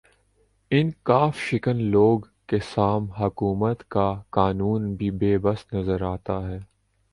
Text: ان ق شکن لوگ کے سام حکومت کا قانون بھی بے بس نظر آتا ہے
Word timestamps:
ان 0.71 0.89
ق 1.05 1.11
شکن 1.37 1.81
لوگ 1.91 2.19
کے 2.47 2.59
سام 2.65 3.09
حکومت 3.11 3.83
کا 3.89 4.07
قانون 4.29 4.93
بھی 4.95 5.11
بے 5.19 5.37
بس 5.37 5.65
نظر 5.73 6.01
آتا 6.03 6.39
ہے 6.47 6.59